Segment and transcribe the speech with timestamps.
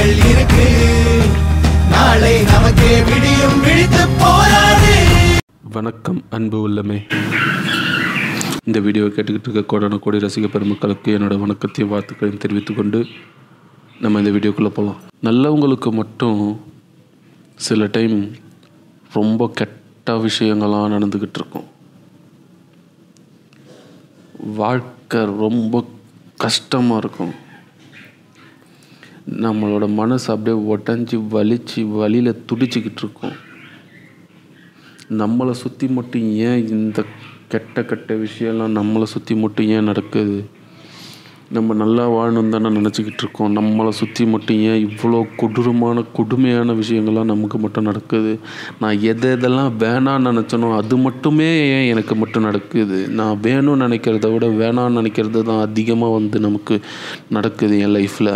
[0.00, 0.66] வழிகள் இருக்கு.
[1.92, 4.92] நாளை நமக்கே விடியும் விழித்து போராடு.
[5.74, 6.96] வணக்கம் அன்பு உள்ளமே.
[8.68, 13.00] இந்த வீடியோவை கேட்டுக்கிட்டு இருக்க கோடான கோடி ரசிக பெருமக்களுக்கு என்னோட வணக்கத்தையும் வாழ்த்துக்களையும் தெரிவித்துக்கொண்டு
[14.04, 16.40] நம்ம இந்த வீடியோக்குள்ளே போகலாம் நல்லவங்களுக்கு மட்டும்
[17.68, 18.16] சில டைம்
[19.18, 21.68] ரொம்ப கெட்ட விஷயங்கள்லாம் நடந்துக்கிட்டு இருக்கும்.
[24.64, 25.84] வாழ்க்கை ரொம்ப
[26.46, 27.34] கஷ்டமாக இருக்கும்.
[29.44, 33.34] நம்மளோட மனசு அப்படியே உடஞ்சி வலிச்சு வலியில் துடிச்சிக்கிட்டு இருக்கும்.
[35.20, 37.04] நம்மளை சுற்றி மட்டும் ஏன் இந்த
[37.52, 40.38] கெட்ட கெட்ட விஷயம்லாம் நம்மளை சுற்றி மட்டும் ஏன் நடக்குது?
[41.56, 43.54] நம்ம நல்லா வாழணும் தானே நினச்சிக்கிட்டு இருக்கோம்.
[43.58, 48.32] நம்மளை சுற்றி மட்டும் ஏன் இவ்வளோ கொடூரமான கொடுமையான விஷயங்கள்லாம் நமக்கு மட்டும் நடக்குது?
[48.80, 53.08] நான் எதை எதெல்லாம் வேணான்னு நினச்சனோ அது மட்டுமே ஏன் எனக்கு மட்டும் நடக்குது?
[53.20, 56.80] நான் வேணும்னு நினைக்கிறத விட வேணான்னு நினைக்கிறது தான் அதிகமாக வந்து நமக்கு
[57.38, 58.34] நடக்குது என் லைஃப்பில்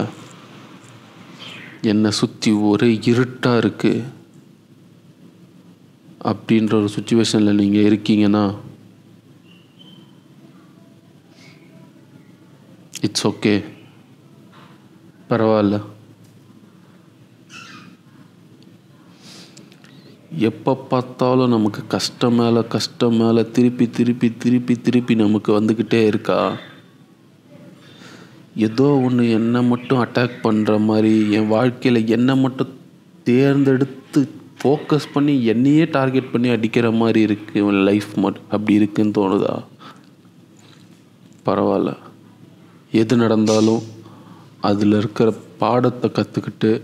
[1.85, 4.05] என்னை சுற்றி ஒரே இருட்டாக இருக்குது
[6.25, 8.45] அப்படின்ற ஒரு சுச்சுவேஷனில் நீங்கள் இருக்கீங்கன்னா
[13.01, 13.65] இட்ஸ் ஓகே
[15.31, 15.77] பரவாயில்ல.
[20.49, 26.39] எப்போ பார்த்தாலும் நமக்கு கஷ்டம் மேலே கஷ்டம் மேலே திருப்பி திருப்பி திருப்பி திருப்பி நமக்கு வந்துக்கிட்டே இருக்கா?
[28.57, 32.73] ஏதோ ஒன்று என்னை மட்டும் அட்டாக் பண்ணுற மாதிரி என் வாழ்க்கையில் என்னை மட்டும்
[33.25, 34.29] தேர்ந்தெடுத்து
[34.65, 39.65] ஃபோக்கஸ் பண்ணி என்னையே டார்கெட் பண்ணி அடிக்கிற மாதிரி இருக்குது இவன் லைஃப் மட்டும் அப்படி இருக்குன்னு தோணுதா?
[41.47, 41.97] பரவாயில்ல.
[42.93, 43.83] எது நடந்தாலும்
[44.61, 46.83] அதில் இருக்கிற பாடத்தை கற்றுக்கிட்டு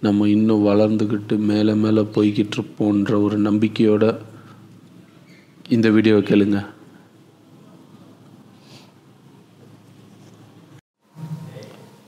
[0.00, 4.08] நம்ம இன்னும் வளர்ந்துக்கிட்டு மேலே மேலே போய்கிட்டு இருப்போன்ற ஒரு நம்பிக்கையோடு
[5.68, 6.68] இந்த வீடியோவை கேளுங்கள்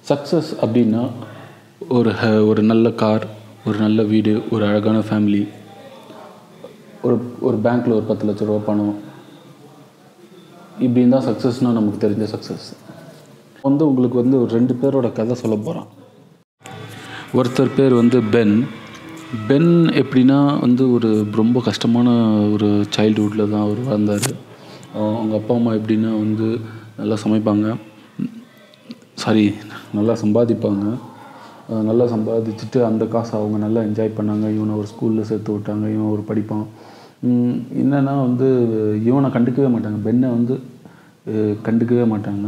[0.09, 1.03] சக்ஸஸ் அப்படின்னா
[1.89, 3.27] ஒரு ஹ- ஒரு நல்ல கார்
[3.67, 5.43] ஒரு நல்ல வீடு ஒரு அழகான ஃபேமிலி
[7.03, 8.97] ஒரு ஒரு பேங்க்கில் ஒரு பத்து லட்ச ரூபா பணம்.
[10.81, 12.66] இப்படின்னு தான் சக்ஸஸ்னால் நமக்கு தெரிஞ்ச சக்ஸஸ்
[13.62, 15.88] வந்து உங்களுக்கு வந்து ஒரு ரெண்டு பேரோட கதை சொல்ல போகிறான்
[17.34, 18.55] ஒருத்தர் பேர் வந்து பென்.
[19.49, 19.71] பென்
[20.03, 22.09] எப்படின்னா வந்து ஒரு ரொம்ப கஷ்டமான
[22.53, 24.28] ஒரு சைல்டுஹுட்டில் தான் அவர் வளர்ந்தார்.
[24.94, 26.47] அவங்க அப்பா அம்மா எப்படின்னா வந்து
[26.97, 27.66] நல்லா சமைப்பாங்க.
[29.23, 29.45] சாரி
[29.97, 30.84] நல்லா சம்பாதிப்பாங்க.
[31.89, 34.47] நல்லா சம்பாதிச்சுட்டு அந்த காசை அவங்க நல்லா என்ஜாய் பண்ணாங்க.
[34.56, 35.87] இவனை ஒரு ஸ்கூலில் சேர்த்து விட்டாங்க.
[35.95, 36.67] இவன் ஒரு படிப்பான்.
[37.83, 38.49] என்னென்னா வந்து
[39.09, 39.99] இவனை கண்டுக்கவே மாட்டாங்க.
[40.09, 40.56] பெண்ணை வந்து
[41.67, 42.47] கண்டுக்கவே மாட்டாங்க.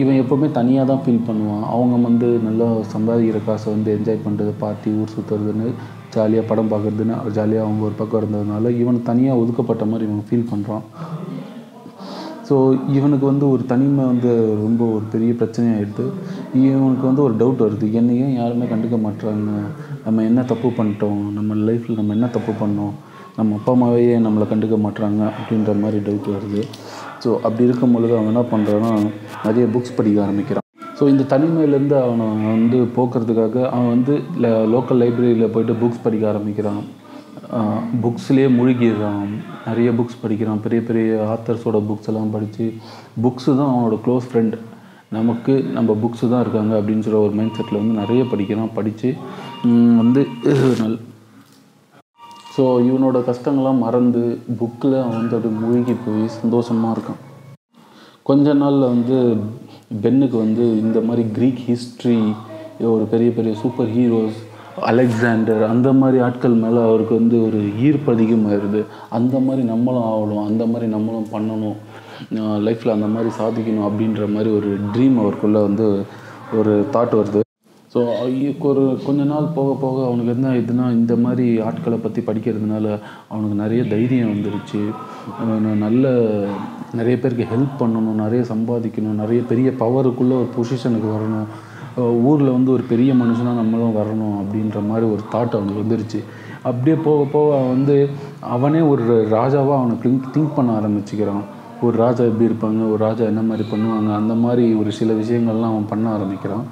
[0.00, 1.64] இவன் எப்போவுமே தனியாக தான் ஃபீல் பண்ணுவான்.
[1.76, 5.68] அவங்க வந்து நல்லா சம்பாதிக்கிற காசை வந்து என்ஜாய் பண்ணுறது பார்ட்டி ஊர் சுற்றுறதுன்னு
[6.14, 10.84] ஜாலியாக படம் பார்க்குறதுன்னு ஜாலியாக அவங்க ஒரு பக்கம் இருந்ததுனால இவன் தனியாக ஒதுக்கப்பட்ட மாதிரி இவன் ஃபீல் பண்ணுறான்
[12.48, 12.56] ஸோ
[12.96, 14.30] இவனுக்கு வந்து ஒரு தனிமை வந்து
[14.64, 16.04] ரொம்ப ஒரு பெரிய பிரச்சனையாகிடுது
[16.60, 17.86] இவனுக்கு வந்து ஒரு டவுட் வருது.
[18.00, 19.50] என்னை ஏன் யாருமே கண்டுக்க மாட்றாங்க?
[20.04, 21.22] நம்ம என்ன தப்பு பண்ணிட்டோம்?
[21.38, 22.94] நம்ம லைஃப்பில் நம்ம என்ன தப்பு பண்ணோம்?
[23.38, 25.22] நம்ம அப்பா அம்மாவே ஏன் நம்மளை கண்டுக்க மாட்றாங்க?
[25.38, 26.62] அப்படின்ற மாதிரி டவுட் வருது.
[27.24, 28.92] ஸோ அப்படி இருக்கும் பொழுது அவன் என்ன பண்ணுறான்னா
[29.46, 30.64] நிறைய புக்ஸ் படிக்க ஆரம்பிக்கிறான்.
[30.98, 34.14] ஸோ இந்த தனிமையிலேருந்து அவனை வந்து போக்குறதுக்காக அவன் வந்து
[34.74, 36.80] லோக்கல் லைப்ரரியில் போயிட்டு புக்ஸ் படிக்க ஆரம்பிக்கிறான்.
[38.04, 39.30] புக்ஸ்லேயே மூழ்கிடுறான்.
[39.68, 40.62] நிறைய புக்ஸ் படிக்கிறான்.
[40.64, 42.64] பெரிய பெரிய ஆத்தர்ஸோட புக்ஸ் எல்லாம் படித்து
[43.24, 44.56] புக்ஸு தான் அவனோட க்ளோஸ் ஃப்ரெண்ட்
[45.16, 48.74] நமக்கு நம்ம புக்ஸு தான் இருக்காங்க அப்படின்னு சொல்கிற ஒரு மைண்ட் செட்டில் வந்து நிறைய படிக்கிறான்.
[48.78, 49.10] படித்து
[50.00, 50.22] வந்து
[50.82, 50.98] நல்
[52.56, 54.22] ஸோ இவனோட கஷ்டங்கள்லாம் மறந்து
[54.60, 57.20] புக்கில் அவன் வந்து அப்படியே மூழ்கி போய் சந்தோஷமாக இருக்கான்.
[58.28, 59.18] கொஞ்ச நாளில் வந்து
[60.04, 62.18] பென்னுக்கு வந்து இந்த மாதிரி க்ரீக் ஹிஸ்ட்ரி
[62.94, 64.40] ஒரு பெரிய பெரிய சூப்பர் ஹீரோஸ்
[64.90, 68.80] அலெக்சாண்டர் அந்த மாதிரி ஆட்கள் மேலே அவருக்கு வந்து ஒரு ஈர்ப்பு அதிகமாகிடுது
[69.18, 71.76] அந்த மாதிரி நம்மளும் ஆகணும் அந்த மாதிரி நம்மளும் பண்ணணும்
[72.66, 75.86] லைஃப்பில் அந்த மாதிரி சாதிக்கணும் அப்படின்ற மாதிரி ஒரு ட்ரீம் அவருக்குள்ளே வந்து
[76.58, 77.40] ஒரு தாட் வருது.
[77.94, 78.00] ஸோ
[78.70, 82.86] ஒரு கொஞ்ச நாள் போக போக அவனுக்கு என்ன இதுனா இந்த மாதிரி ஆட்களை பற்றி படிக்கிறதுனால
[83.28, 84.82] அவனுக்கு நிறைய தைரியம் வந்துருச்சு.
[85.84, 86.12] நல்ல
[87.00, 91.48] நிறைய பேருக்கு ஹெல்ப் பண்ணணும் நிறைய சம்பாதிக்கணும் நிறைய பெரிய பவருக்குள்ளே ஒரு பொசிஷனுக்கு வரணும்.
[92.30, 96.20] ஊரில் வந்து ஒரு பெரிய மனுஷனாக நம்மளும் வரணும் அப்படின்ற மாதிரி ஒரு தாட் அவனுக்கு வந்துருச்சு.
[96.62, 97.96] அப்படியே போக போக அவன் வந்து
[98.54, 99.04] அவனே ஒரு
[99.36, 101.44] ராஜாவாக அவனை திங்க் திங்க் பண்ண ஆரம்பிச்சுக்கிறான்.
[101.86, 105.90] ஒரு ராஜா எப்படி இருப்பாங்க ஒரு ராஜா என்ன மாதிரி பண்ணுவாங்க அந்த மாதிரி ஒரு சில விஷயங்கள்லாம் அவன்
[105.90, 106.64] பண்ண ஆரம்பிக்கிறான்.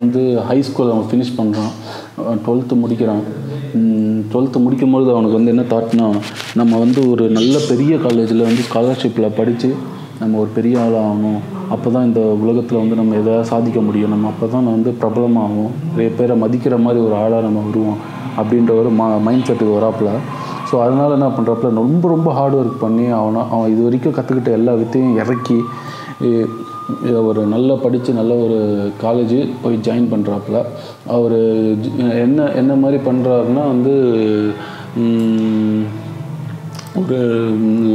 [0.00, 1.72] வந்து ஹை ஸ்கூல் அவன் ஃபினிஷ் பண்ணுறான்
[2.46, 3.22] டுவெல்த்து முடிக்கிறான்.
[4.32, 6.08] டுவெல்த்து முடிக்கும்பொழுது அவனுக்கு வந்து என்ன தாட்னா
[6.54, 9.70] நம்ம வந்து ஒரு நல்ல பெரிய காலேஜில் வந்து ஸ்காலர்ஷிப்பில் படித்து
[10.20, 11.40] நம்ம ஒரு பெரிய ஆள் ஆகணும்.
[11.74, 14.12] அப்போ தான் இந்த உலகத்தில் வந்து நம்ம எதாவது சாதிக்க முடியும்?
[14.14, 17.98] நம்ம அப்போ தான் வந்து பிரபலமாகும் நிறைய பேரை மதிக்கிற மாதிரி ஒரு ஆளாக நம்ம வருவோம்
[18.40, 20.10] அப்படின்ற ஒரு மா மைண்ட் செட்டுக்கு வராப்புல.
[20.68, 24.72] ஸோ அதனால் என்ன பண்ணுறாப்புல ரொம்ப ரொம்ப ஹார்ட் ஒர்க் பண்ணி அவனை அவன் இது வரைக்கும் கற்றுக்கிட்ட எல்லா
[24.80, 25.58] வித்தையும் இறக்கி
[27.28, 28.58] ஒரு நல்ல படித்து நல்ல ஒரு
[29.02, 30.60] காலேஜ் போய் ஜாயின் பண்ணுறாப்புல
[31.16, 31.36] அவர்
[32.24, 33.94] என்ன என்ன மாதிரி பண்ணுறாருன்னா வந்து
[37.00, 37.18] ஒரு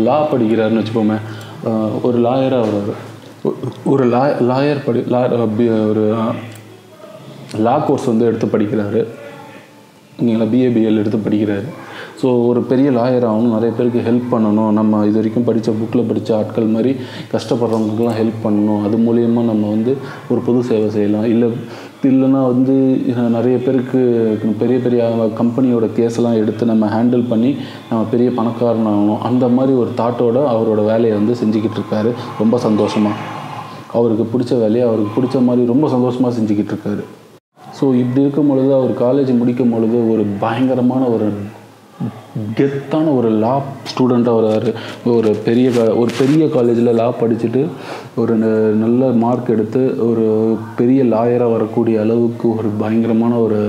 [0.07, 1.17] லா படிக்கிறாருன்னு வச்சுப்போமே
[2.07, 2.93] ஒரு லாயராக வர்றாரு.
[3.91, 5.21] ஒரு லா லாயர் படி லா
[5.91, 6.33] ஒரு uh,
[7.65, 9.01] லா கோர்ஸ் வந்து எடுத்து படிக்கிறாரு.
[10.25, 11.65] நீங்கள் பிஏபிஎல் எடுத்து படிக்கிறாரு.
[12.21, 13.53] ஸோ ஒரு பெரிய லாயர் ஆகணும்.
[13.55, 14.71] நிறைய பேருக்கு ஹெல்ப் பண்ணணும்.
[14.79, 16.91] நம்ம இது வரைக்கும் படித்த புக்கில் படித்த ஆட்கள் மாதிரி
[17.33, 18.81] கஷ்டப்படுறவங்களுக்குலாம் ஹெல்ப் பண்ணணும்.
[18.87, 19.93] அது மூலயமா நம்ம வந்து
[20.31, 21.27] ஒரு பொது சேவை செய்யலாம்.
[21.33, 21.49] இல்லை
[22.11, 22.75] இல்லைன்னா வந்து
[23.37, 23.99] நிறைய பேருக்கு
[24.63, 25.03] பெரிய பெரிய
[25.41, 27.51] கம்பெனியோட கேஸ்லாம் எடுத்து நம்ம ஹேண்டில் பண்ணி
[27.91, 32.11] நம்ம பெரிய பணக்காரன் ஆகணும் அந்த மாதிரி ஒரு தாட்டோட அவரோட வேலையை வந்து செஞ்சுக்கிட்டு இருக்காரு.
[32.41, 33.32] ரொம்ப சந்தோஷமாக
[33.93, 37.03] அவருக்கு பிடிச்ச வேலையை அவருக்கு பிடிச்ச மாதிரி ரொம்ப சந்தோஷமாக செஞ்சுக்கிட்டு இருக்காரு
[37.79, 41.27] ஸோ இப்படி இருக்கும் பொழுது அவர் காலேஜ் முடிக்கும் பொழுது ஒரு பயங்கரமான ஒரு
[42.55, 43.51] கெத்தான ஒரு லா
[43.89, 44.71] ஸ்டூடெண்ட்டாக வராரு.
[45.05, 47.61] ஒரு பெரிய ஒரு பெரிய காலேஜில் லா படிச்சுட்டு
[48.15, 50.25] ஒரு ந- நல்ல மார்க் எடுத்து ஒரு
[50.75, 53.59] பெரிய லாயராக வரக்கூடிய அளவுக்கு ஒரு பயங்கரமான ஒரு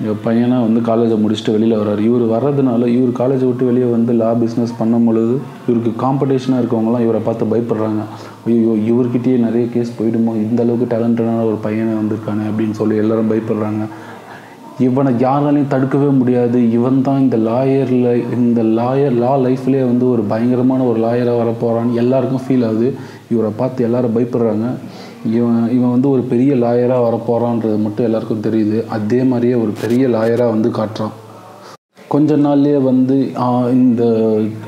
[0.00, 2.00] எங்கள் பையனாக வந்து காலேஜை முடிச்சுட்டு வெளியில் வர்றாரு.
[2.08, 5.34] இவர் வர்றதுனால இவர் காலேஜை விட்டு வெளியே வந்து லா பிஸ்னஸ் பண்ணும் பொழுது
[5.66, 8.02] இவருக்கு காம்படிஷனாக இருக்கவங்களாம் இவரை பார்த்து பயப்படுறாங்க.
[8.46, 10.34] ஐயோ இவர்கிட்டயே நிறைய கேஸ் போயிடுமோ?
[10.48, 13.84] இந்த அளவுக்கு டேலண்டடான ஒரு பையனை வந்திருக்கானே அப்படின்னு சொல்லி எல்லாரும் பயப்படுறாங்க.
[14.78, 16.58] இவனை யாராலையும் தடுக்கவே முடியாது.
[16.70, 22.44] இவன் தான் இந்த லாயரில் இந்த லாயர் லா லைஃப்லேயே வந்து ஒரு பயங்கரமான ஒரு லாயராக வரப்போகிறான்னு எல்லாருக்கும்
[22.46, 22.94] ஃபீல் ஆகுது.
[23.30, 24.66] இவரை பார்த்து எல்லாரும் பயப்படுறாங்க.
[25.34, 28.78] இவன் இவன் வந்து ஒரு பெரிய லாயராக வரப்போகிறான்றது மட்டும் எல்லாருக்கும் தெரியுது.
[28.96, 31.14] அதே மாதிரியே ஒரு பெரிய லாயராக வந்து காட்டுறான்.
[32.08, 33.16] கொஞ்ச நாள்லேயே வந்து
[33.76, 34.02] இந்த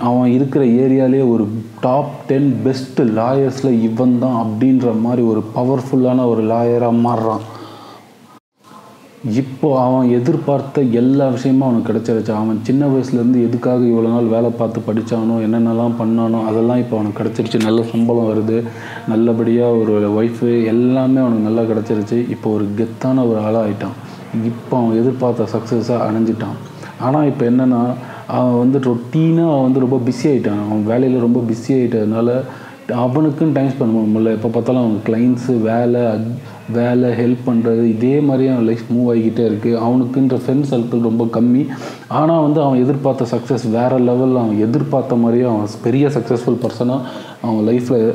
[0.00, 1.44] அவன் இருக்கிற ஏரியாலே ஒரு
[1.80, 7.44] டாப் டென் பெஸ்ட் லாயர்ஸில் இவன் தான் அப்படின்ற மாதிரி ஒரு பவர்ஃபுல்லான ஒரு லாயராக மாறுறான்.
[9.40, 12.32] இப்போ அவன் எதிர்பார்த்த எல்லா விஷயமும் அவனுக்கு கிடைச்சிருச்சு.
[12.40, 17.58] அவன் சின்ன வயசுலேருந்து எதுக்காக இவ்வளோ நாள் வேலை பார்த்து படித்தானோ என்னென்னலாம் பண்ணானோ அதெல்லாம் இப்போ அவனுக்கு கிடச்சிருச்சு.
[17.64, 18.58] நல்ல சம்பளம் வருது.
[19.12, 22.18] நல்லபடியாக ஒரு ஒய்ஃபு எல்லாமே அவனுக்கு நல்லா கிடச்சிருச்சு.
[22.34, 23.96] இப்போ ஒரு கெத்தான ஒரு ஆளாக ஆயிட்டான்.
[24.50, 26.56] இப்போ அவன் எதிர்பார்த்த சக்ஸஸாக அணைஞ்சிட்டான்
[27.06, 27.82] ஆனால் இப்போ என்னென்னா
[28.38, 32.30] அவன் வந்து ரொட்டீனாக அவன் வந்து ரொம்ப பிஸி ஆகிட்டான் அவன் வேலையில் ரொம்ப பிஸி ஆகிட்டதுனால
[33.04, 34.34] அவனுக்குன்னு டைம் ஸ்பெண்ட் பண்ண முடியல.
[34.36, 36.02] எப்போ பார்த்தாலும் அவன் கிளைண்ட்ஸு வேலை
[36.72, 41.62] வேலை ஹெல்ப் பண்ணுறது இதே மாதிரியே அவன் லைஃப் மூவ் ஆகிக்கிட்டே இருக்குது அவனுக்குன்ற ஃப்ரெண்ட் சர்க்கிள் ரொம்ப கம்மி.
[42.08, 47.00] ஆனால் வந்து அவன் எதிர்பார்த்த சக்ஸஸ் வேறு லெவலில் அவன் எதிர்பார்த்த மாதிரியே அவன் பெரிய சக்ஸஸ்ஃபுல் பர்சனாக
[47.42, 48.14] அவன் லைஃப்பில்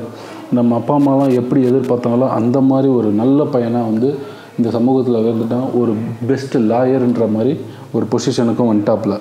[0.51, 4.09] நம்ம அப்பா அம்மாலாம் எப்படி எதிர்பார்த்தாங்களோ அந்த மாதிரி ஒரு நல்ல பையனாக வந்து
[4.57, 5.93] இந்த சமூகத்தில் வந்துட்டான் ஒரு
[6.27, 7.53] பெஸ்ட் லாயர்ன்ற மாதிரி
[7.91, 9.15] ஒரு பொசிஷனுக்கும் வந்துட்டாப்புல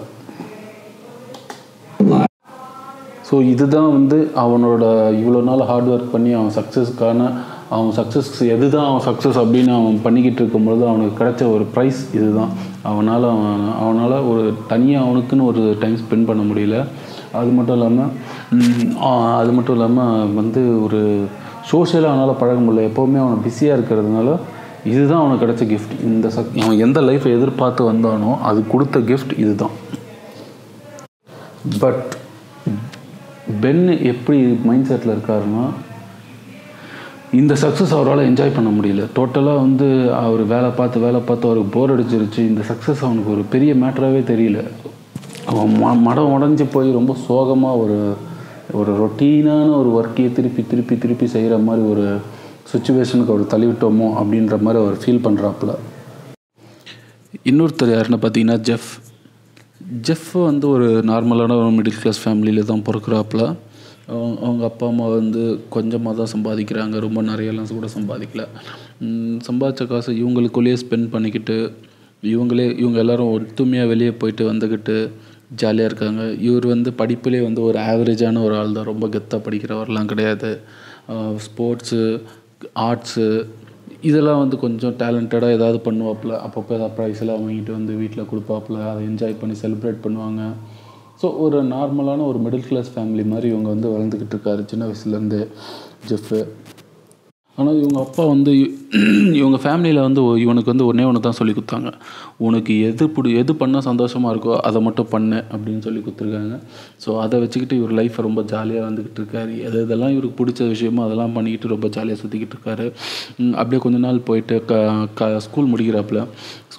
[3.31, 4.85] ஸோ இதுதான் வந்து அவனோட
[5.21, 7.29] இவ்வளோ நாள் ஹார்ட் ஒர்க் பண்ணி அவன் சக்ஸஸ்க்கான
[7.77, 12.53] அவன் சக்ஸஸ் எது தான் அவன் சக்ஸஸ் அப்படின்னு அவன் பண்ணிக்கிட்டு இருக்கும்பொழுது அவனுக்கு கிடைச்ச ஒரு ப்ரைஸ் இதுதான்.
[12.91, 14.43] அவனால் அவன் அவனால் ஒரு
[14.73, 16.79] தனியாக அவனுக்குன்னு ஒரு டைம் ஸ்பெண்ட் பண்ண முடியல.
[17.41, 18.11] அது மட்டும் இல்லாமல்
[19.41, 21.01] அது மட்டும் இல்லாமல் வந்து ஒரு
[21.71, 22.89] சோஷியலாக அவனால் பழக முடியல.
[22.91, 24.35] எப்போவுமே அவன் பிஸியாக இருக்கிறதுனால
[24.93, 29.75] இதுதான் அவனுக்கு கிடைச்ச கிஃப்ட் இந்த சக் அவன் எந்த லைஃப்பை எதிர்பார்த்து வந்தானோ அது கொடுத்த கிஃப்ட் இதுதான்.
[31.83, 32.05] பட்
[33.63, 34.39] பென் எப்படி
[34.69, 35.65] மைண்ட் செட்டில் இருக்காருன்னா
[37.41, 39.03] இந்த சக்ஸஸ் அவரால் என்ஜாய் பண்ண முடியல.
[39.17, 39.87] டோட்டலாக வந்து
[40.23, 42.41] அவர் வேலை பார்த்து வேலை பார்த்து அவருக்கு போர் அடிச்சிருச்சு.
[42.51, 44.59] இந்த சக்ஸஸ் அவனுக்கு ஒரு பெரிய மேட்டராகவே தெரியல.
[45.51, 47.99] அவன் ம மடம் உடஞ்சி போய் ரொம்ப சோகமாக ஒரு
[48.81, 52.05] ஒரு ரொட்டீனான ஒரு ஒர்க்கையை திருப்பி திருப்பி திருப்பி செய்கிற மாதிரி ஒரு
[52.73, 55.73] சுச்சுவேஷனுக்கு அவர் தள்ளிவிட்டோமோ அப்படின்ற மாதிரி அவர் ஃபீல் பண்ணுறாப்புல
[57.49, 58.91] இன்னொருத்தர் யாருன்னு பார்த்தீங்கன்னா ஜெஃப்.
[60.09, 63.45] ஜெஃப் வந்து ஒரு நார்மலான ஒரு மிடில் கிளாஸ் ஃபேமிலியில் தான் பிறக்கிறாப்புல.
[64.11, 65.43] அவங்க அவங்க அப்பா அம்மா வந்து
[65.77, 66.97] கொஞ்சமாக தான் சம்பாதிக்கிறாங்க.
[67.07, 68.45] ரொம்ப நிறையலாம் கூட சம்பாதிக்கல.
[69.49, 71.57] சம்பாதிச்ச காசை இவங்களுக்குள்ளேயே ஸ்பெண்ட் பண்ணிக்கிட்டு
[72.33, 74.97] இவங்களே இவங்க எல்லாரும் ஒத்துமையாக வெளியே போயிட்டு வந்துக்கிட்டு
[75.61, 76.23] ஜாலியாக இருக்காங்க.
[76.49, 80.51] இவர் வந்து படிப்புலேயே வந்து ஒரு ஆவரேஜான ஒரு ஆள் தான் ரொம்ப கெத்தாக படிக்கிறவர்லாம் கிடையாது.
[81.47, 82.03] ஸ்போர்ட்ஸு
[82.89, 83.27] ஆர்ட்ஸு
[84.09, 86.35] இதெல்லாம் வந்து கொஞ்சம் டேலண்டடாக ஏதாவது பண்ணுவாப்பில்.
[86.45, 88.79] அப்பப்போ ஏதாவது ப்ரைஸ் எல்லாம் வாங்கிட்டு வந்து வீட்டில் கொடுப்பாப்புல.
[88.93, 90.43] அதை என்ஜாய் பண்ணி செலிப்ரேட் பண்ணுவாங்க.
[91.23, 94.63] ஸோ ஒரு நார்மலான ஒரு மிடில் கிளாஸ் ஃபேமிலி மாதிரி இவங்க வந்து வளர்ந்துக்கிட்டு இருக்காரு.
[94.73, 95.41] சின்ன வயசுலேருந்து
[96.11, 96.41] ஜெஃப்பு
[97.61, 98.53] ஆனால் இவங்க அப்பா வந்து
[99.41, 101.91] இவங்க ஃபேமிலியில் வந்து இவனுக்கு வந்து ஒன்றே ஒன்று தான் சொல்லி கொடுத்தாங்க.
[102.47, 106.57] உனக்கு எது பிடி எது பண்ணால் சந்தோஷமாக இருக்கோ அதை மட்டும் பண்ணு அப்படின்னு சொல்லி கொடுத்துருக்காங்க.
[107.05, 109.53] ஸோ அதை வச்சுக்கிட்டு இவர் லைஃப்பை ரொம்ப ஜாலியாக வந்துக்கிட்டு இருக்காரு.
[109.67, 112.87] எது எதெல்லாம் இவருக்கு பிடிச்ச விஷயமோ அதெல்லாம் பண்ணிக்கிட்டு ரொம்ப ஜாலியாக சுற்றிக்கிட்டு இருக்காரு.
[113.61, 114.81] அப்படியே கொஞ்ச நாள் போயிட்டு க
[115.21, 116.23] க ஸ்கூல் முடிக்கிறாப்புல.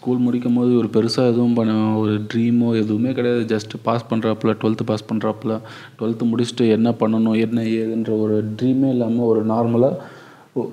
[0.04, 3.56] ஸ்கூல் முடிக்கும் போது ஒரு பெருசாக எதுவும் பண்ண ஒரு ட்ரீமோ எதுவுமே கிடையாது.
[3.56, 5.60] ஜஸ்ட் பாஸ் பண்ணுறாப்புல டுவெல்த்து பாஸ் பண்ணுறாப்புல
[6.00, 9.96] டுவெல்த்து முடிச்சுட்டு என்ன பண்ணணும் என்ன ஏதுன்ற ஒரு ட்ரீமே இல்லாமல் ஒரு நார்மலாக
[10.54, 10.70] ஒ-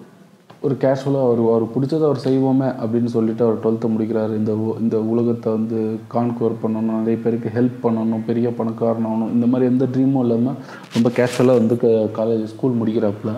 [0.61, 4.37] ஒரு கேஷுவலாக அவர் அவர் பிடிச்சதை அவர் செய்வோமே அப்படின்னு சொல்லிட்டு அவர் டுவெல்த்து முடிக்கிறாரு.
[4.37, 9.33] இந்த உ- இந்த உலகத்தை வந்து கான்குவர் பண்ணணும் நிறைய பேருக்கு ஹெல்ப் பண்ணணும் பெரிய பணக்காரன் ஆகணும்.
[9.33, 10.55] இந்த மாதிரி எந்த ட்ரீமும் இல்லாமல்
[10.95, 11.75] ரொம்ப கேஷுவலாக வந்து
[12.17, 13.31] காலேஜ் ஸ்கூல் முடிக்கிறாப்புல.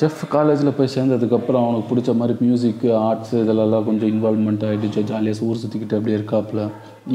[0.00, 5.60] ஜெஃப் காலேஜில் போய் சேர்ந்ததுக்கப்புறம் அவனுக்கு பிடிச்ச மாதிரி மியூசிக்கு ஆர்ட்ஸ் இதிலெல்லாம் கொஞ்சம் இன்வால்மெண்ட் ஆகிடுச்சு ஜாலியாக ஊர்
[5.62, 6.62] சுற்றிக்கிட்டு அப்படியே இருக்காப்புல.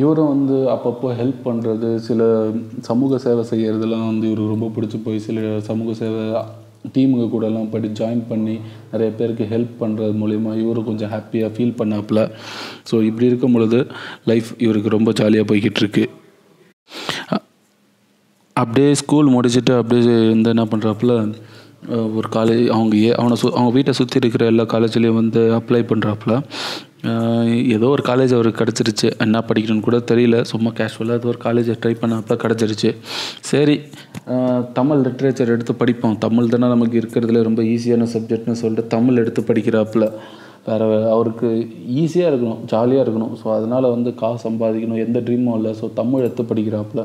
[0.01, 2.49] இவரும் வந்து அப்பப்போ ஹெல்ப் பண்ணுறது சில
[2.89, 6.23] சமூக சேவை செய்கிறதுலாம் வந்து இவருக்கு ரொம்ப பிடிச்சி போய் சில சமூக சேவை
[6.95, 8.55] டீமுங்க கூடலாம் படி ஜாயின் பண்ணி
[8.91, 12.21] நிறைய பேருக்கு ஹெல்ப் பண்ணுறது மூலிமா இவரும் கொஞ்சம் ஹாப்பியாக ஃபீல் பண்ணாப்புல.
[12.89, 13.79] ஸோ இப்படி இருக்கும் பொழுது
[14.31, 16.05] லைஃப் இவருக்கு ரொம்ப ஜாலியாக போய்கிட்டு இருக்கு.
[18.55, 21.13] அப்படியே ஸ்கூல் முடிச்சுட்டு அப்படியே வந்து என்ன பண்ணுறாப்புல
[22.17, 26.33] ஒரு காலேஜ் அவங்க ஏ அவனை சு அவங்க வீட்டை சுற்றி இருக்கிற எல்லா காலேஜ்லேயும் வந்து அப்ளை பண்ணுறாப்புல
[27.75, 29.07] ஏதோ ஒரு காலேஜ் அவருக்கு கிடச்சிருச்சு.
[29.23, 30.37] என்ன படிக்கணும்னு கூட தெரியல.
[30.51, 32.89] சும்மா கேஷுவலாக ஏதோ ஒரு காலேஜை ட்ரை பண்ணப்போ கிடச்சிருச்சு.
[33.49, 33.75] சரி
[34.77, 36.15] தமிழ் லிட்ரேச்சர் எடுத்து படிப்போம்.
[36.25, 40.07] தமிழ் தானே நமக்கு இருக்கிறதுல ரொம்ப ஈஸியான சப்ஜெக்ட்னு சொல்லிட்டு தமிழ் எடுத்து படிக்கிறாப்புல.
[40.69, 41.47] வேறு அவருக்கு
[42.03, 42.61] ஈஸியாக இருக்கணும்.
[42.73, 43.33] ஜாலியாக இருக்கணும்.
[43.41, 45.01] ஸோ அதனால் வந்து காசு சம்பாதிக்கணும்.
[45.05, 45.73] எந்த ட்ரீமும் இல்லை.
[45.81, 47.03] ஸோ தமிழ் எடுத்து படிக்கிறாப்புல.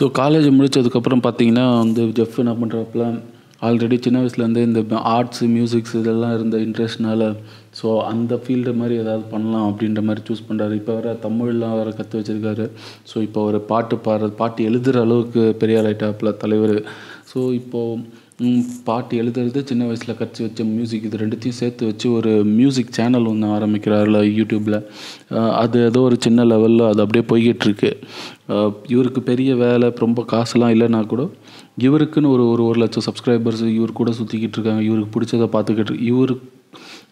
[0.00, 3.04] ஸோ காலேஜ் முடித்ததுக்கப்புறம் பார்த்தீங்கன்னா வந்து ஜெஃப் என்ன பண்ணுறாப்புல
[3.66, 4.80] ஆல்ரெடி சின்ன வயசுலேருந்து இந்த
[5.14, 7.22] ஆர்ட்ஸு மியூசிக்ஸ் இதெல்லாம் இருந்த இன்ட்ரெஸ்ட்னால
[7.78, 12.18] ஸோ அந்த ஃபீல்டு மாதிரி ஏதாவது பண்ணலாம் அப்படின்ற மாதிரி சூஸ் பண்ணுறாரு இப்போ வர தமிழ்லாம் வேறு கற்று
[12.20, 12.66] வச்சுருக்காரு.
[13.10, 16.76] ஸோ இப்போ ஒரு பாட்டு பாடுறது பாட்டு எழுதுகிற அளவுக்கு பெரிய ஆளாயிட்டாப்பில் தலைவர்.
[17.32, 18.16] ஸோ இப்போது
[18.88, 23.46] பாட்டு எழுதுறது சின்ன வயசில் கற்று வச்ச மியூசிக் இது ரெண்டுத்தையும் சேர்த்து வச்சு ஒரு மியூசிக் சேனல் ஒன்று
[23.56, 24.78] ஆரம்பிக்கிறாருல யூடியூப்பில்
[25.62, 27.90] அது ஏதோ ஒரு சின்ன லெவலில் அது அப்படியே போய்கிட்டு இருக்கு.
[28.94, 31.24] இவருக்கு பெரிய வேலை ரொம்ப காசுலாம் இல்லைன்னா கூட
[31.86, 34.82] இவருக்குன்னு ஒரு ஒரு ஒரு லட்சம் சப்ஸ்கிரைபர்ஸ் இவர் கூட சுற்றிக்கிட்டு இருக்காங்க.
[34.88, 36.32] இவருக்கு பிடிச்சதை பார்த்துக்கிட்டு இவர்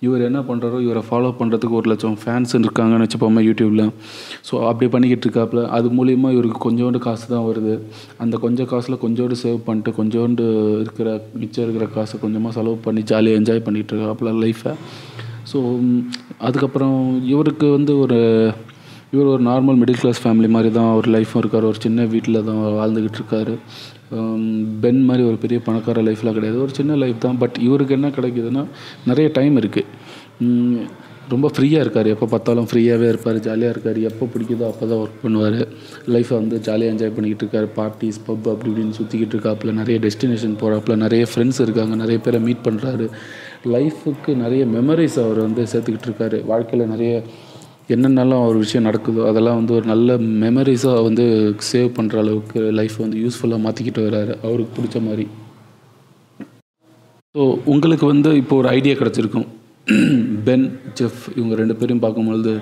[0.06, 3.84] இவர் என்ன பண்ணுறாரோ இவரை ஃபாலோ பண்ணுறதுக்கு ஒரு லட்சம் ஃபேன்ஸ் இருக்காங்கன்னு வச்சுப்போமே யூடியூப்பில்
[4.48, 7.74] ஸோ அப்படி பண்ணிக்கிட்டு இருக்காப்புல அது மூலிமா இவருக்கு கொஞ்சோண்டு காசு தான் வருது.
[8.18, 10.44] அந்த கொஞ்சம் காசில் கொஞ்சோண்டு சேவ் பண்ணிட்டு கொஞ்சோண்டு
[10.80, 11.08] இருக்கிற
[11.40, 14.74] மிச்சம் இருக்கிற காசை கொஞ்சமாக செலவு பண்ணி ஜாலியாக என்ஜாய் பண்ணிகிட்டு இருக்காப்புல லைஃப்பை
[15.52, 15.58] ஸோ
[16.38, 16.98] அதுக்கப்புறம்
[17.32, 18.18] இவருக்கு வந்து ஒரு
[19.12, 21.68] இவர் ஒரு நார்மல் மிடில் கிளாஸ் ஃபேமிலி மாதிரி தான் அவர் லைஃப்பும் இருக்கார்.
[21.70, 23.54] ஒரு சின்ன வீட்டில் தான் வாழ்ந்துக்கிட்டு இருக்காரு.
[24.82, 26.58] பென் மாதிரி ஒரு பெரிய பணக்கார லைஃப்லாம் கிடையாது.
[26.64, 27.40] ஒரு சின்ன லைஃப் தான்.
[27.42, 28.64] பட் இவருக்கு என்ன கிடைக்குதுன்னா
[29.10, 30.94] நிறைய டைம் இருக்குது
[31.32, 32.08] ரொம்ப ஃப்ரீயாக இருக்கார்.
[32.14, 33.38] எப்போ பார்த்தாலும் ஃப்ரீயாகவே இருப்பார்.
[33.46, 33.98] ஜாலியாக இருக்கார்.
[34.10, 35.56] எப்போ பிடிக்குதோ அப்போ தான் ஒர்க் பண்ணுவார்
[36.14, 37.68] லைஃப்பை வந்து ஜாலியாக என்ஜாய் பண்ணிக்கிட்டு இருக்காரு.
[37.78, 39.72] பார்ட்டிஸ் பப் அப்படி இப்படின்னு சுற்றிக்கிட்டு இருக்காப்புல.
[39.80, 41.96] நிறைய டெஸ்டினேஷன் போகிறாப்புல நிறைய ஃப்ரெண்ட்ஸ் இருக்காங்க.
[42.02, 43.08] நிறைய பேரை மீட் பண்ணுறாரு
[43.74, 46.38] லைஃபுக்கு நிறைய மெமரிஸ் அவர் வந்து சேர்த்துக்கிட்டு இருக்காரு.
[46.52, 47.12] வாழ்க்கையில் நிறைய
[47.94, 50.14] என்னென்னலாம் ஒரு விஷயம் நடக்குதோ அதெல்லாம் வந்து ஒரு நல்ல
[50.44, 51.24] மெமரிஸாக வந்து
[51.68, 55.26] சேவ் பண்ணுற அளவுக்கு லைஃப் வந்து யூஸ்ஃபுல்லாக மாற்றிக்கிட்டு வர்றாரு அவருக்கு பிடிச்ச மாதிரி.
[57.34, 59.46] ஸோ உங்களுக்கு வந்து இப்போ ஒரு ஐடியா கிடச்சிருக்கும்.
[60.46, 60.66] பென்
[61.00, 62.54] ஜெஃப் இவங்க ரெண்டு பேரையும் பார்க்கும்பொழுது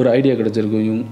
[0.00, 0.86] ஒரு ஐடியா கிடச்சிருக்கும்.
[0.88, 1.04] இவங்க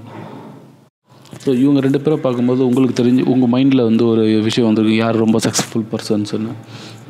[1.43, 4.95] ஸோ இவங்க ரெண்டு பேரை பார்க்கும்போது உங்களுக்கு தெரிஞ்சு உங்கள் மைண்டில் வந்து ஒரு விஷயம் வந்திருக்கு.
[5.03, 6.53] யார் ரொம்ப சக்ஸஸ்ஃபுல் பர்சன்ஸ்னு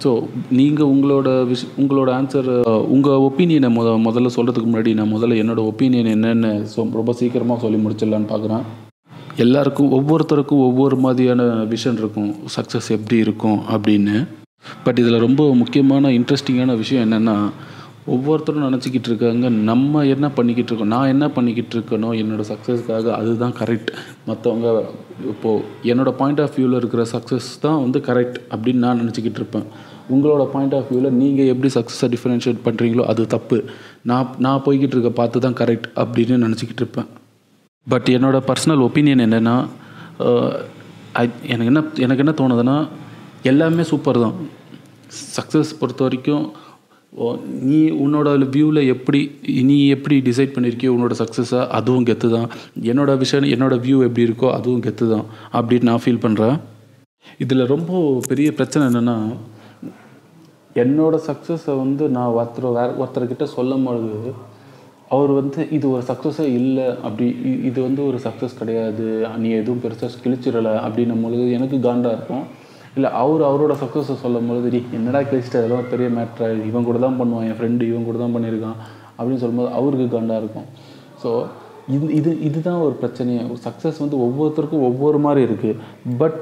[0.04, 0.10] ஸோ
[0.50, 2.50] நீங்கள் உங்களோட விஷ் உங்களோட ஆன்சர்
[2.96, 7.80] உங்கள் ஒப்பீனியனை முத முதல்ல சொல்கிறதுக்கு முன்னாடி நான் முதல்ல என்னோடய ஒப்பீனியன் என்னென்னு சொ ரொம்ப சீக்கிரமாக சொல்லி
[7.86, 8.64] முடிச்சிடலான்னு பார்க்குறேன்.
[9.46, 11.42] எல்லாருக்கும் ஒவ்வொருத்தருக்கும் ஒவ்வொரு மாதிரியான
[11.74, 12.32] விஷன் இருக்கும்.
[12.56, 14.16] சக்ஸஸ் எப்படி இருக்கும் அப்படின்னு.
[14.86, 17.36] பட் இதில் ரொம்ப முக்கியமான இன்ட்ரெஸ்டிங்கான விஷயம் என்னென்னா
[18.14, 23.92] ஒவ்வொருத்தரும் நினச்சிக்கிட்டு இருக்காங்க நம்ம என்ன பண்ணிக்கிட்டு இருக்கோம் நான் என்ன பண்ணிக்கிட்டு இருக்கனோ என்னோடய சக்ஸஸ்க்காக அதுதான் கரெக்ட்
[24.30, 24.68] மற்றவங்க
[25.32, 29.66] இப்போது என்னோடய பாயிண்ட் ஆஃப் வியூவில் இருக்கிற சக்ஸஸ் தான் வந்து கரெக்ட் அப்படின்னு நான் நினச்சிக்கிட்டு இருப்பேன்.
[30.14, 33.58] உங்களோட பாயிண்ட் ஆஃப் வியூவில் நீங்கள் எப்படி சக்ஸஸை டிஃபரன்ஷியேட் பண்ணுறீங்களோ அது தப்பு.
[34.12, 37.10] நான் நான் போய்கிட்டு இருக்க பார்த்து தான் கரெக்ட் அப்படின்னு நினச்சிக்கிட்டு இருப்பேன்.
[37.88, 39.58] பட் என்னோடய பர்சனல் ஒப்பீனியன் என்னென்னா
[41.52, 42.78] எனக்கு என்ன எனக்கு என்ன தோணுதுன்னா
[43.52, 44.36] எல்லாமே சூப்பர் தான்.
[45.38, 46.44] சக்ஸஸ் பொறுத்த வரைக்கும்
[47.68, 49.20] நீ உன்னோட வியூவில் எப்படி
[49.66, 52.50] நீ எப்படி டிசைட் பண்ணியிருக்கியோ உன்னோட சக்ஸஸை அதுவும் கெத்து தான்
[52.90, 56.58] என்னோட விஷன் என்னோட வியூ எப்படி இருக்கோ அதுவும் கெத்து தான் அப்படின்னு நான் ஃபீல் பண்ணுறேன்
[57.40, 57.90] இதில் ரொம்ப
[58.30, 59.18] பெரிய பிரச்சனை என்னென்னா
[60.76, 64.14] என்னோட சக்ஸஸை வந்து நான் ஒருத்தர் வேற ஒருத்தர்கிட்ட சொல்லும் பொழுது
[65.12, 69.06] அவர் வந்து இது ஒரு சக்ஸஸே இல்லை அப்படி இ- இது வந்து ஒரு சக்ஸஸ் கிடையாது
[69.38, 72.44] நீ எதுவும் பெருசாக கிழிச்சிடலை அப்படின்னும் பொழுது எனக்கு காண்டாக இருக்கும்.
[73.00, 75.60] இல்லை அவர் அவரோட சக்ஸஸை சொல்லும் பொழுது டி என்னடா கிழிச்சிட்டு?
[75.62, 78.78] அதெல்லாம் பெரிய மேட்ரா இவன் கூட தான் பண்ணுவான் என் ஃப்ரெண்டு இவன் கூட தான் பண்ணியிருக்கான்
[79.18, 80.68] அப்படின்னு சொல்லும்போது அவருக்கு கண்டாக இருக்கும்.
[81.24, 81.30] ஸோ
[81.96, 83.44] இது இது இதுதான் ஒரு பிரச்சனையே.
[83.68, 85.78] சக்ஸஸ் வந்து ஒவ்வொருத்தருக்கும் ஒவ்வொரு மாதிரி இருக்குது
[86.22, 86.38] பட்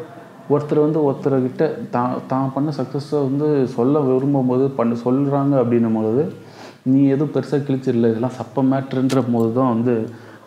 [0.54, 1.64] ஒருத்தர் வந்து ஒருத்தர்கிட்ட
[1.96, 3.48] தான் தான் பண்ண சக்ஸஸை வந்து
[3.78, 6.24] சொல்ல விரும்பும்போது பண்ண சொல்கிறாங்க அப்படின்னும் பொழுது
[6.92, 9.96] நீ எதுவும் பெருசாக கிழிச்சிடல இதெல்லாம் சப்ப மேட்ருன்ற போது தான் வந்து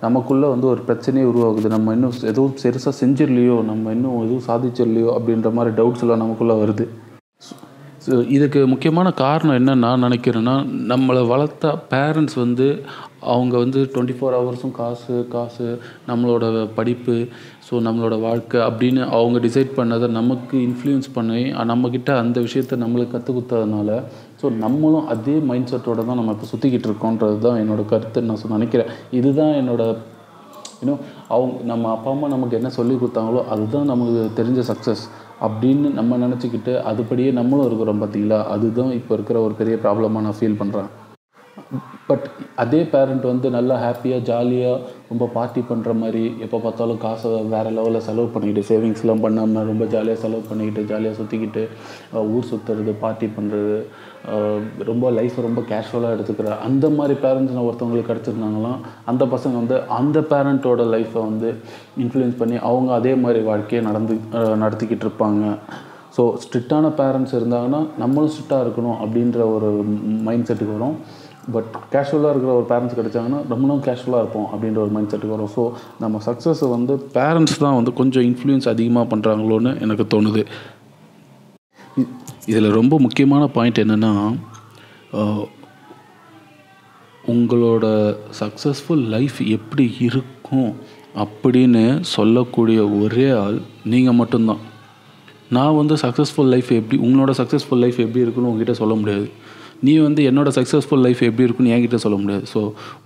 [0.03, 1.69] நமக்குள்ளே வந்து ஒரு பிரச்சனையே உருவாகுது.
[1.77, 6.87] நம்ம இன்னும் எதுவும் பெருசாக செஞ்சிடலையோ நம்ம இன்னும் எதுவும் சாதிச்சிடலையோ அப்படின்ற மாதிரி டவுட்ஸ் எல்லாம் நமக்குள்ளே வருது.
[8.05, 10.55] ஸோ இதுக்கு முக்கியமான காரணம் என்ன நான் நினைக்கிறேன்னா
[10.93, 12.67] நம்மளை வளர்த்த பேரண்ட்ஸ் வந்து
[13.33, 15.67] அவங்க வந்து டுவெண்ட்டி ஃபோர் ஹவர்ஸும் காசு காசு
[16.09, 16.45] நம்மளோட
[16.79, 17.17] படிப்பு
[17.67, 21.43] ஸோ நம்மளோட வாழ்க்கை அப்படின்னு அவங்க டிசைட் பண்ணதை நமக்கு இன்ஃப்ளூயன்ஸ் பண்ணி
[21.73, 23.99] நம்மக்கிட்ட அந்த விஷயத்த நம்மளுக்கு கற்றுக் கொடுத்ததுனால
[24.41, 28.53] ஸோ நம்மளும் அதே மைண்ட் செட்டோடு தான் நம்ம இப்போ சுற்றிக்கிட்டு இருக்கோன்றது தான் என்னோட கருத்து நான் சொ-
[28.53, 28.91] நினைக்கிறேன்.
[29.13, 29.97] இதுதான் என்னோடய
[30.83, 35.03] இன்னும் அவங்க நம்ம அப்பா அம்மா நமக்கு என்ன சொல்லி கொடுத்தாங்களோ அதுதான் நமக்கு தெரிஞ்ச சக்ஸஸ்
[35.41, 40.61] அப்படின்னு நம்ம நினச்சிக்கிட்டு அதுபடியே நம்மளும் இருக்கிறோம் பார்த்தீங்களா அதுதான் இப்போ இருக்கிற ஒரு பெரிய ப்ராப்ளமாக நான் ஃபீல்
[40.61, 40.89] பண்ணுறேன்
[42.11, 42.27] பட்
[42.63, 44.79] அதே பேரண்ட் வந்து நல்லா ஹாப்பியாக ஜாலியாக
[45.11, 50.21] ரொம்ப பார்ட்டி பண்ணுற மாதிரி எப்போ பார்த்தாலும் காசை வேறு லெவலில் செலவு பண்ணிக்கிட்டு சேவிங்ஸ்லாம் பண்ணாமல் ரொம்ப ஜாலியாக
[50.25, 51.63] செலவு பண்ணிக்கிட்டு ஜாலியாக சுற்றிக்கிட்டு
[52.35, 53.77] ஊர் சுற்றுறது பார்ட்டி பண்ணுறது
[54.91, 58.81] ரொம்ப லைஃப்பை ரொம்ப கேஷுவலாக எடுத்துக்கிற அந்த மாதிரி பேரண்ட்ஸ் நான் ஒருத்தவங்களுக்கு கிடச்சிருந்தாங்களாம்
[59.13, 61.51] அந்த பசங்க வந்து அந்த பேரண்ட்டோட லைஃப்பை வந்து
[62.05, 64.17] இன்ஃப்ளூயன்ஸ் பண்ணி அவங்க அதே மாதிரி வாழ்க்கையை நடந்து
[64.65, 65.45] நடத்திக்கிட்டு இருப்பாங்க.
[66.17, 69.69] ஸோ ஸ்ட்ரிக்டான பேரண்ட்ஸ் இருந்தாங்கன்னா நம்மளும் ஸ்ட்ரிக்டாக இருக்கணும் அப்படின்ற ஒரு
[70.27, 70.97] மைண்ட் செட்டுக்கு வரும்.
[71.55, 75.53] பட் கேஷுவலாக இருக்கிற ஒரு பேரண்ட்ஸ் கிடைச்சாங்கன்னா நம்மளும் கேஷுவலாக இருப்போம் அப்படின்ற ஒரு மைண்ட் செட்டுக்கு வரும்.
[75.57, 75.63] ஸோ
[76.03, 80.45] நம்ம சக்ஸஸை வந்து பேரண்ட்ஸ் தான் வந்து கொஞ்சம் இன்ஃப்ளூயன்ஸ் அதிகமாக பண்ணுறாங்களோன்னு எனக்கு தோணுது.
[82.51, 84.13] இதில் ரொம்ப முக்கியமான பாயிண்ட் என்னென்னா
[87.33, 87.87] உங்களோட
[88.41, 90.71] சக்ஸஸ்ஃபுல் லைஃப் எப்படி இருக்கும்
[91.23, 91.83] அப்படின்னு
[92.15, 93.59] சொல்லக்கூடிய ஒரே ஆள்
[93.93, 94.63] நீங்கள் மட்டும்தான்.
[95.57, 99.27] நான் வந்து சக்ஸஸ்ஃபுல் லைஃப் எப்படி உங்களோட சக்ஸஸ்ஃபுல் லைஃப் எப்படி இருக்குன்னு உங்ககிட்ட சொல்ல முடியாது.
[99.87, 102.45] நீ வந்து என்னோடய சக்ஸஸ்ஃபுல் லைஃப் எப்படி இருக்குன்னு என்கிட்ட சொல்ல முடியாது.
[102.55, 102.61] ஸோ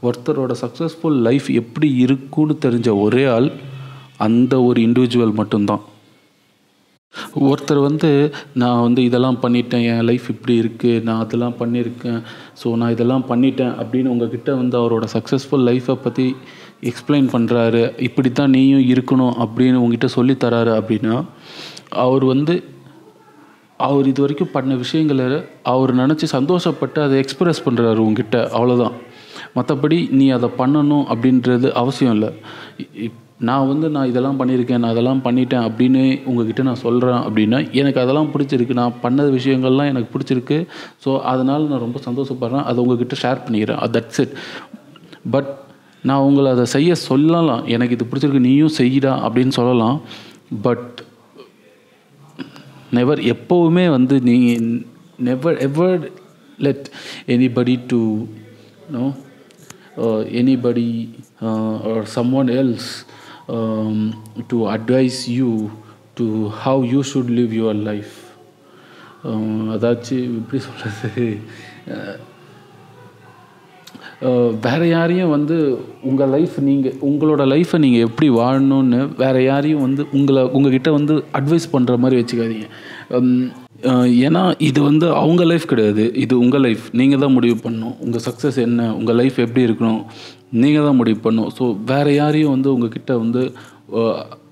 [0.06, 3.48] ஒருத்தரோட சக்ஸஸ்ஃபுல் லைஃப் எப்படி இருக்குன்னு தெரிஞ்ச ஒரே ஆள்
[4.26, 5.82] அந்த ஒரு இண்டிவிஜுவல் மட்டும்தான்.
[7.48, 8.08] ஒருத்தர் வந்து
[8.60, 12.20] நான் வந்து இதெல்லாம் பண்ணிட்டேன் என் லைஃப் இப்படி இருக்குது நான் அதெல்லாம் பண்ணியிருக்கேன்
[12.60, 16.26] ஸோ நான் இதெல்லாம் பண்ணிட்டேன் அப்படின்னு உங்ககிட்ட வந்து அவரோட சக்ஸஸ்ஃபுல் லைஃப்பை பற்றி
[16.90, 21.16] எக்ஸ்பிளைன் பண்ணுறாரு இப்படி தான் நீயும் இருக்கணும் அப்படின்னு உங்ககிட்ட சொல்லித்தராரு அப்படின்னா
[22.04, 22.54] அவர் வந்து
[23.76, 28.92] அவர் இது வரைக்கும் பண்ண விஷயங்களை அவர் நினச்சி சந்தோஷப்பட்டு அதை எக்ஸ்பிரஸ் பண்ணுறாரு உங்ககிட்ட அவ்வளோதான்
[29.56, 32.30] மற்றபடி நீ அதை பண்ணணும் அப்படின்றது அவசியம் இல்லை.
[32.94, 38.00] இப்- நான் வந்து நான் இதெல்லாம் பண்ணியிருக்கேன் நான் அதெல்லாம் பண்ணிட்டேன் அப்படின்னு உங்ககிட்ட நான் சொல்கிறேன் அப்படின்னா எனக்கு
[38.00, 38.72] அதெல்லாம் பிடிச்சிருக்கு.
[38.72, 40.66] நான் பண்ண விஷயங்கள்லாம் எனக்கு பிடிச்சிருக்கு.
[41.06, 42.62] ஸோ அதனால் நான் ரொம்ப சந்தோஷப்படுறேன்.
[42.62, 43.90] அதை உங்ககிட்ட ஷேர் பண்ணிக்கிறேன்.
[43.90, 44.32] தட்ஸ் இட்
[45.30, 45.58] பட்
[46.02, 47.66] நான் உங்களை அதை செய்ய சொல்லலாம்.
[47.66, 48.38] எனக்கு இது பிடிச்சிருக்கு.
[48.38, 50.00] நீயும் செய்யடா அப்படின்னு சொல்லலாம்.
[50.62, 51.02] பட்
[52.93, 54.35] நெவர் எப்போவுமே வந்து நீ
[55.19, 55.99] never ever
[56.59, 56.87] let
[57.27, 58.01] anybody to
[58.91, 59.03] know
[60.39, 60.89] anybody
[61.91, 62.89] or someone else
[64.47, 65.51] to advise you
[66.19, 66.27] to
[66.65, 68.15] how you should live your life
[69.71, 71.25] அதாச்சும் எப்படி சொல்கிறது
[74.66, 75.56] வேறு யாரையும் வந்து
[76.10, 81.66] உங்கள் லைஃப் நீங்கள் உங்களோட லைஃப்பை நீங்கள் எப்படி வாழணும்னு வேறு யாரையும் வந்து உங்களை உங்ககிட்ட வந்து அட்வைஸ்
[81.74, 82.68] பண்ணுற மாதிரி வச்சுக்காதீங்க.
[84.26, 86.04] ஏன்னா இது வந்து அவங்க லைஃப் கிடையாது.
[86.24, 87.96] இது உங்கள் லைஃப் நீங்கள் தான் முடிவு பண்ணணும்.
[88.04, 88.82] உங்கள் சக்ஸஸ் என்ன?
[88.98, 90.02] உங்கள் லைஃப் எப்படி இருக்கணும்?
[90.62, 91.50] நீங்கள் தான் முடிவு பண்ணணும்.
[91.58, 93.42] ஸோ வேறு யாரையும் வந்து உங்ககிட்ட வந்து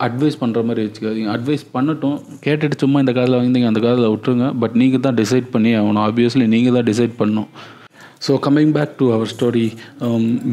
[0.07, 1.31] அட்வைஸ் பண்ணுற மாதிரி வச்சுக்காதீங்க.
[1.37, 2.19] அட்வைஸ் பண்ணட்டும்.
[2.47, 4.49] கேட்டுட்டு சும்மா இந்த காதில் வாங்கிங்க அந்த காதில் விட்டுருங்க.
[4.63, 6.03] பட் நீங்கள் தான் டிசைட் பண்ணி ஆகணும்.
[6.09, 7.49] ஆப்வியஸ்லி நீங்கள் தான் டிசைட் பண்ணணும்.
[8.23, 9.65] So coming back to our story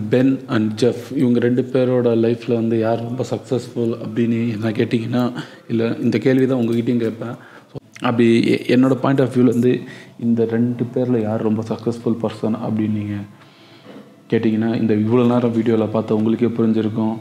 [0.10, 5.23] Ben and Jeff இவங்க ரெண்டு பேரோட லைஃப்பில் வந்து யார் ரொம்ப சக்ஸஸ்ஃபுல் அப்படின்னு என்ன கேட்டிங்கன்னா
[5.67, 7.36] இல்லை இந்த கேள்வி தான் உங்ககிட்டையும் கேட்பேன்.
[7.71, 9.73] ஸோ அப்படி எ- என்னோட பாயிண்ட் ஆஃப் வியூவில் வந்து
[10.19, 13.25] இந்த ரெண்டு பேரில் யார் ரொம்ப சக்ஸஸ்ஃபுல் பர்சன் அப்படின்னு நீங்கள்
[14.29, 17.15] கேட்டிங்கன்னா இந்த இவ்வளோ நேரம் வீடியோவில் பார்த்தா உங்களுக்கே புரிஞ்சிருக்கும்.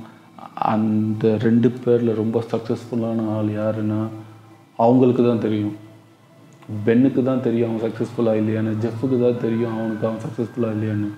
[0.69, 4.01] அந்த ரெண்டு பேரில் ரொம்ப சக்ஸஸ்ஃபுல்லான ஆள் யாருன்னா
[4.79, 5.77] அவங்களுக்கு தான் தெரியும்.
[6.87, 11.09] பென்னுக்கு தான் தெரியும் அவன் சக்ஸஸ்ஃபுல்லாக இல்லையான்னு ஜெஃப்புக்கு தான் தெரியும் அவனுக்கு அவன் சக்ஸஸ்ஃபுல்லாக இல்லையான்னு.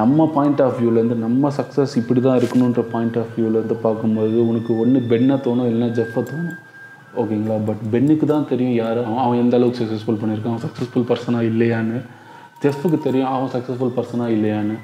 [0.00, 5.00] நம்ம பாயிண்ட் ஆஃப் வியூலேருந்து நம்ம சக்ஸஸ் இப்படி தான் இருக்கணுன்ற பாயிண்ட் ஆஃப் வியூலேருந்து பார்க்கும்போது உனக்கு ஒன்று
[5.12, 6.56] பென்னை தோணும் இல்லைன்னா ஜெஃப்பை தோணும்.
[7.20, 11.50] ஓகேங்களா பட் பென்னுக்கு தான் தெரியும் யார் அவன் அவன் எந்த அளவுக்கு சக்ஸஸ்ஃபுல் பண்ணியிருக்கான் அவன் சக்ஸஸ்ஃபுல் பர்சனாக
[11.50, 12.00] இல்லையான்னு.
[12.64, 14.76] ஜெஃபுக்கு தெரியும் அவன் சக்ஸஸ்ஃபுல் பர்சனாக இல்லையான்னு.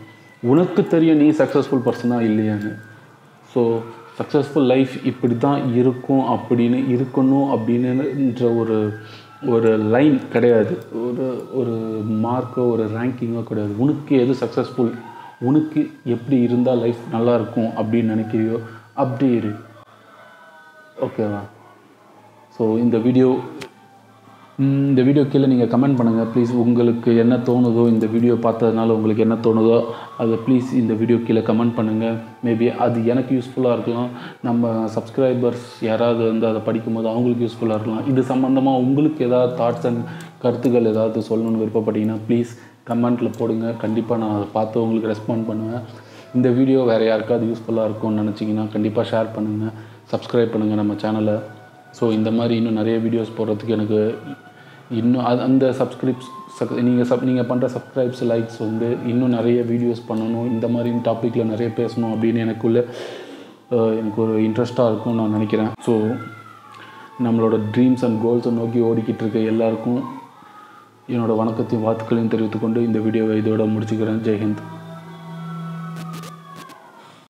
[0.53, 2.73] உனக்கு தெரியும் நீ சக்ஸஸ்ஃபுல் பர்சனாக இல்லையான்னு.
[3.53, 3.61] ஸோ
[4.21, 8.79] சக்ஸஸ்ஃபுல் லைஃப் இப்படி தான் இருக்கும் அப்படின்னு இருக்கணும் அப்படின்னுன்ற ஒரு
[9.55, 10.75] ஒரு லைன் கிடையாது.
[11.07, 11.27] ஒரு
[11.61, 11.75] ஒரு
[12.25, 13.73] மார்க்கோ ஒரு ரேங்கிங்கோ கிடையாது.
[13.85, 14.93] உனக்கு எது சக்ஸஸ்ஃபுல்
[15.49, 18.59] உனக்கு எப்படி இருந்தால் லைஃப் நல்லா இருக்கும் அப்படின்னு நினைக்கிறியோ
[19.03, 19.53] அப்படி இரு.
[21.07, 21.43] ஓகேவா
[22.59, 23.29] ஸோ இந்த வீடியோ
[24.63, 29.37] இந்த வீடியோ கீழே நீங்கள் கமெண்ட் பண்ணுங்கள் ப்ளீஸ் உங்களுக்கு என்ன தோணுதோ இந்த வீடியோ பார்த்ததுனால உங்களுக்கு என்ன
[29.47, 29.77] தோணுதோ
[30.23, 34.11] அதை ப்ளீஸ் இந்த வீடியோ கீழே கமெண்ட் பண்ணுங்கள் மேபி அது எனக்கு யூஸ்ஃபுல்லாக இருக்கலாம்.
[34.49, 38.05] நம்ம சப்ஸ்கிரைபர்ஸ் யாராவது வந்து அதை படிக்கும்போது அவங்களுக்கு யூஸ்ஃபுல்லாக இருக்கலாம்.
[38.13, 40.03] இது சம்மந்தமாக உங்களுக்கு ஏதாவது தாட்ஸ் அண்ட்
[40.45, 42.53] கருத்துக்கள் ஏதாவது சொல்லணும்னு விருப்பப்பட்டீங்கன்னா ப்ளீஸ்
[42.91, 43.67] கமெண்ட்டில் போடுங்க.
[43.85, 45.83] கண்டிப்பாக நான் அதை பார்த்து உங்களுக்கு ரெஸ்பாண்ட் பண்ணுவேன்.
[46.39, 49.75] இந்த வீடியோ வேறு யாருக்காவது யூஸ்ஃபுல்லாக இருக்கும்னு நினச்சிங்கன்னா கண்டிப்பாக ஷேர் பண்ணுங்கள்
[50.13, 51.37] சப்ஸ்கிரைப் பண்ணுங்கள் நம்ம சேனலை
[51.99, 53.99] ஸோ இந்த மாதிரி இன்னும் நிறைய வீடியோஸ் போடுறதுக்கு எனக்கு
[54.99, 56.29] இன்னும் அது அந்த சப்ஸ்கிரிப்ஸ்
[56.59, 61.53] சக் நீங்கள் சப் நீங்கள் பண்ணுற சப்ஸ்கிரைப்ஸ் லைக்ஸ் வந்து இன்னும் நிறைய வீடியோஸ் பண்ணணும் இந்த மாதிரி டாப்பிக்கில்
[61.53, 62.83] நிறைய பேசணும் அப்படின்னு எனக்குள்ளே
[64.01, 65.71] எனக்கு ஒரு இன்ட்ரெஸ்ட்டாக இருக்கும்னு நான் நினைக்கிறேன்.
[65.87, 65.95] ஸோ
[67.27, 70.01] நம்மளோட ட்ரீம்ஸ் அண்ட் கோல்ஸை நோக்கி ஓடிக்கிட்டு இருக்க எல்லாருக்கும்
[71.13, 74.23] என்னோடய வணக்கத்தையும் வாழ்த்துக்களையும் தெரிவித்துக்கொண்டு இந்த வீடியோவை இதோட முடிச்சுக்கிறேன்.
[74.29, 74.63] ஜெய்ஹிந்த்